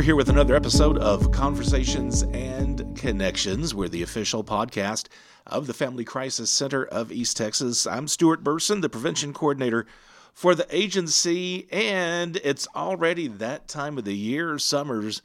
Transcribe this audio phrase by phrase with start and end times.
[0.00, 3.74] We're here with another episode of Conversations and Connections.
[3.74, 5.08] We're the official podcast
[5.46, 7.86] of the Family Crisis Center of East Texas.
[7.86, 9.86] I'm Stuart Burson, the prevention coordinator
[10.32, 14.58] for the agency, and it's already that time of the year.
[14.58, 15.20] Summer's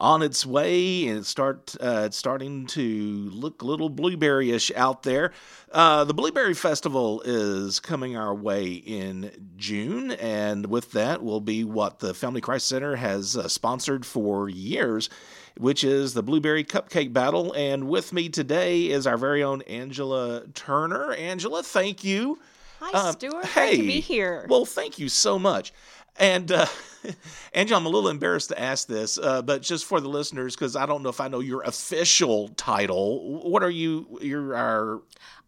[0.00, 5.02] on its way, and it's start uh, it's starting to look a little blueberryish out
[5.02, 5.32] there.
[5.70, 11.62] Uh, the Blueberry Festival is coming our way in June, and with that will be
[11.64, 15.10] what the Family Crisis Center has uh, sponsored for years,
[15.58, 17.52] which is the Blueberry Cupcake Battle.
[17.52, 21.12] And with me today is our very own Angela Turner.
[21.12, 22.38] Angela, thank you.
[22.80, 23.44] Hi, um, Stuart.
[23.44, 23.76] Hey.
[23.76, 24.46] Great to be here.
[24.48, 25.74] Well, thank you so much.
[26.20, 26.66] And uh,
[27.54, 30.76] Angela, I'm a little embarrassed to ask this, uh, but just for the listeners, because
[30.76, 33.40] I don't know if I know your official title.
[33.40, 34.18] What are you?
[34.20, 35.00] You're our.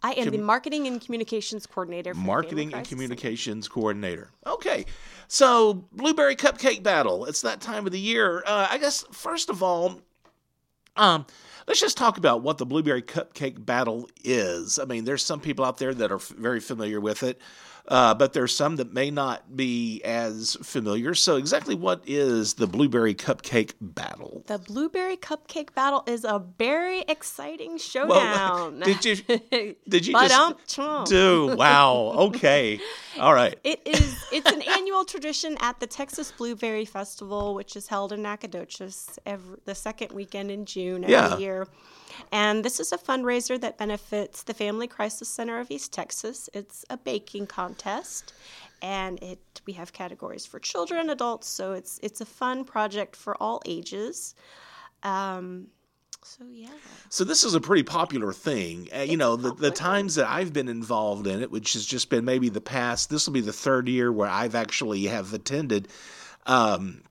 [0.02, 2.14] I am com- the marketing and communications coordinator.
[2.14, 4.30] marketing and communications coordinator.
[4.46, 4.86] Okay,
[5.28, 7.26] so blueberry cupcake battle.
[7.26, 8.42] It's that time of the year.
[8.46, 10.00] Uh, I guess first of all,
[10.96, 11.26] um,
[11.66, 14.78] let's just talk about what the blueberry cupcake battle is.
[14.78, 17.40] I mean, there's some people out there that are f- very familiar with it
[17.88, 21.14] uh, but there's some that may not be as familiar.
[21.14, 24.44] So, exactly what is the Blueberry Cupcake Battle?
[24.46, 28.08] The Blueberry Cupcake Battle is a very exciting showdown.
[28.08, 29.16] Well, did you
[29.88, 31.56] did you just do?
[31.56, 32.12] Wow.
[32.16, 32.78] Okay.
[33.18, 33.58] All right.
[33.64, 34.24] It is.
[34.30, 39.58] It's an annual tradition at the Texas Blueberry Festival, which is held in Nacogdoches every
[39.64, 41.36] the second weekend in June every yeah.
[41.36, 41.51] year.
[42.30, 46.48] And this is a fundraiser that benefits the Family Crisis Center of East Texas.
[46.52, 48.32] It's a baking contest
[48.82, 53.40] and it we have categories for children, adults, so it's it's a fun project for
[53.40, 54.34] all ages.
[55.04, 55.68] Um,
[56.24, 56.68] so yeah.
[57.08, 58.88] So this is a pretty popular thing.
[58.94, 62.10] Uh, you know, the, the times that I've been involved in it, which has just
[62.10, 63.10] been maybe the past.
[63.10, 65.88] This will be the third year where I've actually have attended.
[66.46, 67.02] Um,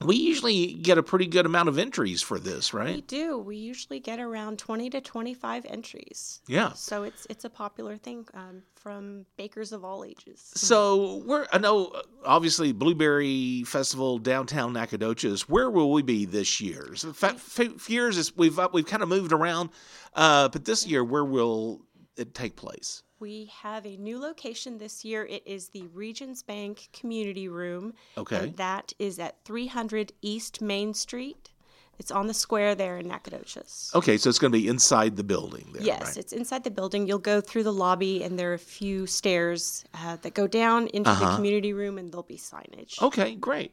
[0.00, 2.96] we usually get a pretty good amount of entries for this, right?
[2.96, 3.38] We do.
[3.38, 6.40] We usually get around twenty to twenty-five entries.
[6.48, 6.72] Yeah.
[6.72, 10.50] So it's it's a popular thing um, from bakers of all ages.
[10.56, 11.92] So we're I know
[12.24, 15.48] obviously Blueberry Festival downtown Nacogdoches.
[15.48, 16.96] Where will we be this year?
[16.96, 19.70] So fa- few years is we've uh, we've kind of moved around,
[20.14, 21.82] uh, but this year where will
[22.16, 23.03] it take place?
[23.20, 25.24] We have a new location this year.
[25.24, 27.94] It is the Regions Bank Community Room.
[28.18, 28.36] Okay.
[28.36, 31.50] And that is at 300 East Main Street.
[31.98, 33.92] It's on the square there in Nacogdoches.
[33.94, 36.16] Okay, so it's going to be inside the building there, Yes, right?
[36.16, 37.06] it's inside the building.
[37.06, 40.88] You'll go through the lobby, and there are a few stairs uh, that go down
[40.88, 41.30] into uh-huh.
[41.30, 43.00] the community room, and there'll be signage.
[43.00, 43.72] Okay, great.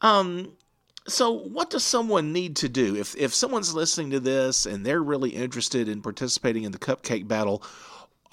[0.00, 0.52] Um,
[1.08, 5.02] so what does someone need to do if if someone's listening to this and they're
[5.02, 7.62] really interested in participating in the cupcake battle?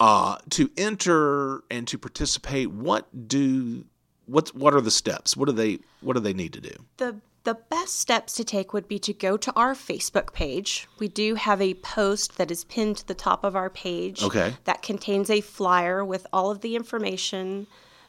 [0.00, 3.84] Uh, to enter and to participate, what do
[4.26, 5.36] what what are the steps?
[5.36, 6.74] What do they what do they need to do?
[6.98, 10.86] The the best steps to take would be to go to our Facebook page.
[10.98, 14.54] We do have a post that is pinned to the top of our page okay.
[14.64, 17.66] that contains a flyer with all of the information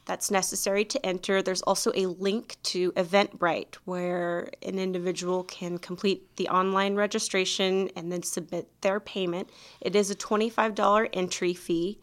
[0.10, 1.44] that's necessary to enter.
[1.44, 8.12] There's also a link to Eventbrite where an individual can complete the online registration and
[8.12, 9.52] then submit their payment.
[9.80, 12.00] It is a $25 entry fee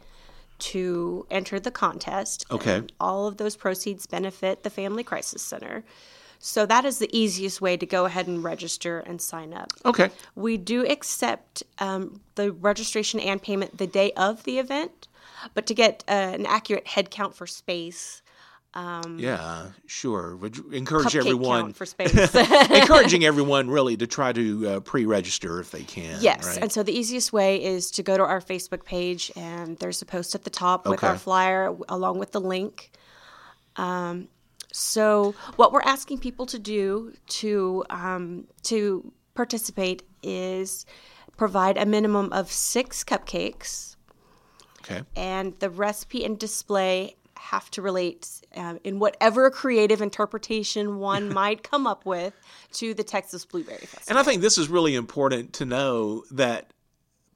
[0.59, 2.47] to enter the contest.
[2.53, 2.84] Okay.
[3.00, 5.83] all of those proceeds benefit the Family Crisis Center.
[6.39, 9.72] So that is the easiest way to go ahead and register and sign up.
[9.84, 10.11] Okay.
[10.37, 15.09] We do accept um, the registration and payment the day of the event.
[15.55, 18.23] But to get uh, an accurate head count for space,
[18.77, 20.37] um, yeah, sure.
[20.37, 22.35] Would encourage everyone for space.
[22.35, 26.19] encouraging everyone really to try to uh, pre-register if they can.
[26.21, 26.59] Yes, right?
[26.59, 30.07] and so the easiest way is to go to our Facebook page, and there's a
[30.07, 31.07] post at the top with okay.
[31.07, 32.91] our flyer along with the link.
[33.77, 34.29] Um,
[34.73, 40.85] so what we're asking people to do to um, to participate is
[41.39, 43.96] provide a minimum of six cupcakes
[44.88, 45.03] Okay.
[45.16, 51.62] And the recipe and display have to relate um, in whatever creative interpretation one might
[51.62, 52.34] come up with
[52.72, 54.04] to the Texas Blueberry Festival.
[54.09, 56.72] And I think this is really important to know that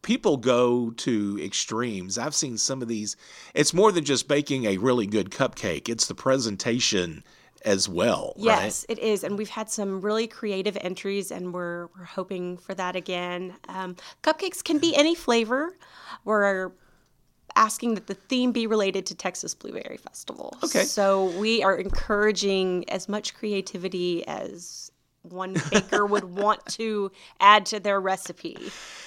[0.03, 2.19] people go to extremes.
[2.19, 3.17] I've seen some of these.
[3.55, 7.23] It's more than just baking a really good cupcake, it's the presentation
[7.63, 8.33] as well.
[8.39, 8.99] Yes, right?
[8.99, 12.97] it is, and we've had some really creative entries, and we're we're hoping for that
[12.97, 13.55] again.
[13.69, 15.77] Um, cupcakes can be any flavor.
[16.25, 16.73] We're
[17.57, 20.57] asking that the theme be related to Texas Blueberry Festival.
[20.65, 20.85] Okay.
[20.85, 24.91] So we are encouraging as much creativity as
[25.23, 28.57] one baker would want to add to their recipe.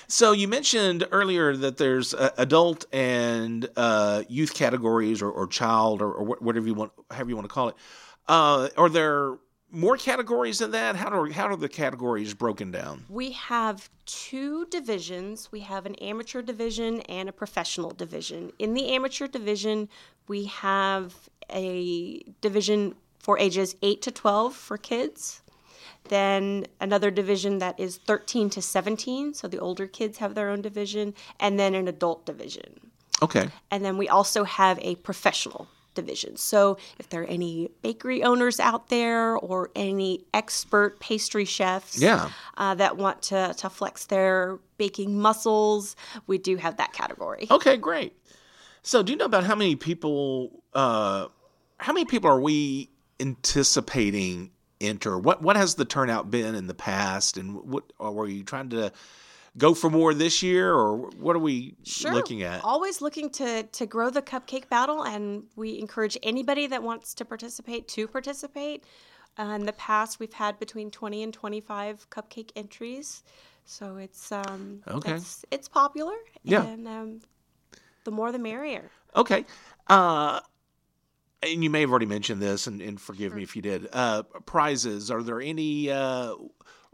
[0.08, 6.02] So you mentioned earlier that there's uh, adult and uh, youth categories, or, or child,
[6.02, 7.76] or, or, whatever you want, however you want to call it.
[8.28, 9.38] Uh, are there
[9.74, 10.96] more categories than that?
[10.96, 13.06] How do how are the categories broken down?
[13.10, 15.52] We have two divisions.
[15.52, 18.54] We have an amateur division and a professional division.
[18.60, 19.90] In the amateur division,
[20.28, 21.16] we have
[21.50, 25.42] a division for ages 8 to 12 for kids.
[26.10, 30.62] Then another division that is 13 to 17, so the older kids have their own
[30.62, 32.92] division, and then an adult division.
[33.22, 33.48] Okay.
[33.72, 36.38] And then we also have a professional division.
[36.38, 42.30] So if there are any bakery owners out there or any expert pastry chefs Yeah.
[42.58, 45.96] uh, that want to, to flex their baking muscles,
[46.28, 47.48] we do have that category.
[47.50, 48.14] Okay, great.
[48.82, 50.62] So, do you know about how many people?
[50.74, 51.28] Uh,
[51.78, 54.52] how many people are we anticipating
[54.82, 55.18] enter?
[55.18, 58.92] What What has the turnout been in the past, and what are we trying to
[59.58, 62.14] go for more this year, or what are we Sure.
[62.14, 62.64] looking at?
[62.64, 67.26] Always looking to to grow the cupcake battle, and we encourage anybody that wants to
[67.26, 68.84] participate to participate.
[69.38, 73.24] Uh, in the past, we've had between twenty and twenty five cupcake entries,
[73.66, 75.14] so it's um, Okay.
[75.14, 76.14] it's, it's popular.
[76.44, 76.64] Yeah.
[76.66, 77.20] and um,
[78.04, 78.92] the more the merrier.
[79.16, 79.46] Okay.
[79.88, 80.40] Uh,
[81.42, 83.88] and you may have already mentioned this, and, and forgive me if you did.
[83.92, 85.12] Uh, prizes.
[85.12, 86.36] Are there any uh,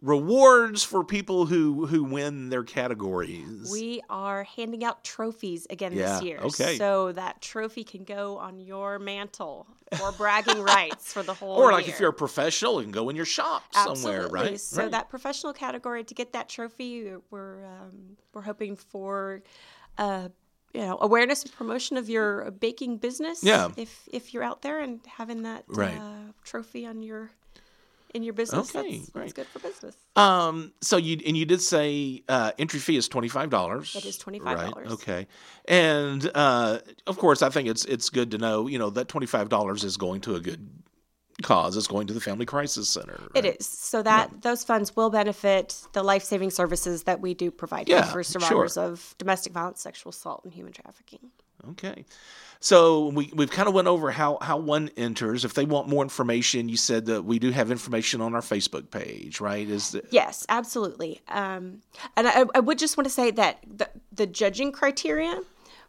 [0.01, 3.69] rewards for people who who win their categories?
[3.71, 6.77] We are handing out trophies again Yeah, this year, okay.
[6.77, 9.67] so that trophy can go on your mantle
[10.01, 11.57] or bragging rights for the whole.
[11.57, 11.93] or like year.
[11.95, 14.59] if you're a professional, you can go in your shop somewhere, right?
[14.59, 14.91] So Right.
[14.91, 19.41] that professional category to get that trophy, we're um, we're hoping for.
[19.97, 20.29] Uh,
[20.71, 23.43] you know, awareness and promotion of your baking business.
[23.43, 23.69] Yeah.
[23.75, 25.97] If if you're out there and having that Right.
[25.97, 27.31] uh, trophy on your
[28.13, 29.21] in your business, Okay, that's, great.
[29.23, 29.95] that's good for business.
[30.15, 30.73] Um.
[30.81, 33.95] So you and you did say uh, entry fee is twenty five dollars.
[33.95, 34.43] It is $25.
[34.43, 34.87] Right.
[34.91, 35.27] Okay.
[35.65, 38.67] And uh, of course, I think it's it's good to know.
[38.67, 40.67] You know that twenty five dollars is going to a good
[41.41, 41.77] cause.
[41.77, 43.17] It's going to the Family Crisis Center.
[43.33, 43.57] It right?
[43.59, 47.87] is so that those funds will benefit the life saving services that we do provide
[47.87, 48.41] Yeah, for sure.
[48.41, 51.31] survivors of domestic violence, sexual assault, and human trafficking.
[51.71, 52.05] Okay.
[52.61, 55.45] So we we've kind of went over how how one enters.
[55.45, 58.91] If they want more information, you said that we do have information on our Facebook
[58.91, 59.67] page, right?
[59.67, 61.21] Is the, Yes, absolutely.
[61.29, 61.81] Um,
[62.17, 65.39] and I, I would just want to say that the, the judging criteria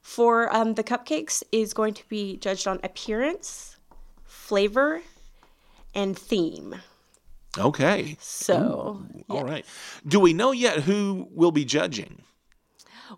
[0.01, 3.77] for um, the cupcakes is going to be judged on appearance,
[4.25, 5.03] flavor,
[5.93, 6.77] and theme.
[7.59, 8.17] okay.
[8.21, 9.67] So All right.
[10.07, 12.23] Do we know yet who will be judging?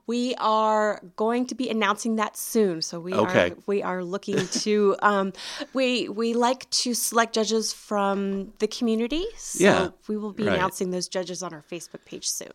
[0.07, 2.83] We are going to be announcing that soon.
[2.83, 3.51] So we Okay.
[3.51, 5.33] are we are looking to um,
[5.75, 9.25] we we like to select judges from the community.
[9.37, 10.55] So Yeah, we will be right.
[10.55, 12.51] announcing those judges on our Facebook page soon.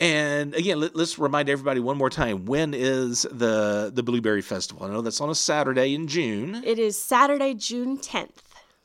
[0.00, 4.84] And again, let, us remind everybody one more time: when is the the Blueberry Festival?
[4.84, 6.62] I know that's on a Saturday in June.
[6.64, 8.42] It is Saturday, June tenth,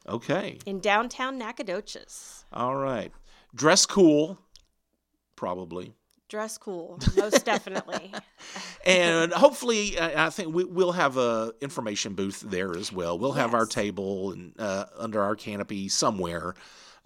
[0.07, 0.59] Okay.
[0.65, 2.45] in downtown Nacogdoches.
[2.53, 3.11] All right.
[3.55, 4.37] Dress cool,
[5.35, 5.93] probably.
[6.29, 8.11] Dress cool, most definitely.
[8.85, 13.17] and hopefully I I think we, we'll have a information booth there as well.
[13.17, 16.55] We'll have our table and uh, under our canopy somewhere.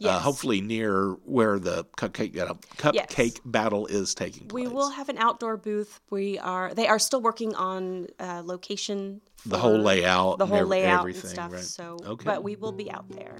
[0.10, 4.66] Uh, hopefully near where the cupcake uh, cupcake battle is taking place.
[4.66, 6.00] We will have an outdoor booth.
[6.10, 9.22] We are they are still working on uh, location.
[9.46, 11.52] the whole layout, the whole layout everything, and stuff.
[11.54, 11.64] right?
[11.64, 12.26] So, Okay.
[12.26, 13.36] but we will be out there.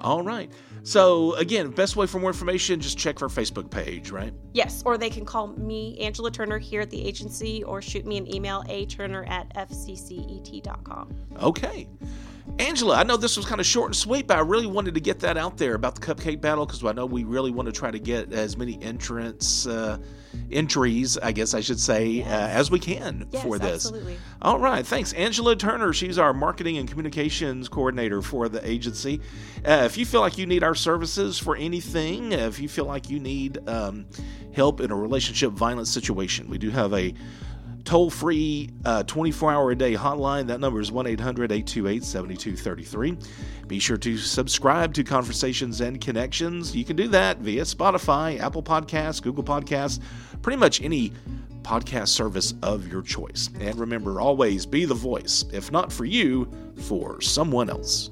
[0.00, 0.50] All right.
[0.82, 4.32] So again, best way for more information, just check our Facebook page, right?
[4.54, 8.16] Yes, or they can call me, Angela Turner, here at the agency, or shoot me
[8.16, 11.14] an email, a turner at fccet.com.
[11.42, 11.86] Okay.
[12.58, 15.00] Angela, I know this was kind of short and sweet, but I really wanted to
[15.00, 17.72] get that out there about the cupcake battle because I know we really want to
[17.72, 19.98] try to get as many entrants, uh,
[20.52, 23.86] entries, I guess I should say, uh, as we can Yes, for this.
[23.86, 24.16] absolutely.
[24.42, 24.86] All right.
[24.86, 25.12] Thanks.
[25.14, 25.92] Angela Turner.
[25.92, 29.20] She's our marketing and communications coordinator for the agency.
[29.66, 33.08] Uh, if you feel like you need our services for anything, if you feel like
[33.10, 34.06] you need um,
[34.52, 37.14] help in a relationship violence situation, we do have a
[37.84, 40.46] toll free uh, 24 hour a day hotline.
[40.46, 43.16] That number is 1 800 828 7233.
[43.66, 46.74] Be sure to subscribe to Conversations and Connections.
[46.74, 50.00] You can do that via Spotify, Apple Podcasts, Google Podcasts,
[50.42, 51.12] pretty much any
[51.62, 53.50] podcast service of your choice.
[53.60, 58.10] And remember, always be the voice, if not for you, for someone else.